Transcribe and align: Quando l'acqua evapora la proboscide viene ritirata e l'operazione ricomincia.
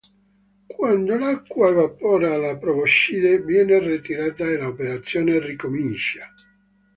Quando 0.75 1.15
l'acqua 1.15 1.67
evapora 1.69 2.35
la 2.37 2.57
proboscide 2.57 3.43
viene 3.43 3.77
ritirata 3.77 4.49
e 4.49 4.57
l'operazione 4.57 5.39
ricomincia. 5.39 6.27